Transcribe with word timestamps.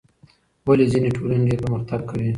ولې 0.65 0.85
ځینې 0.91 1.09
ټولنې 1.15 1.45
ډېر 1.47 1.59
پرمختګ 1.65 1.99
کوي؟ 2.09 2.29